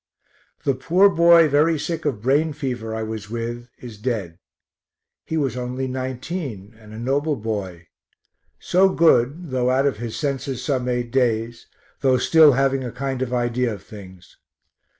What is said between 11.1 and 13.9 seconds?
days, though still having a kind of idea of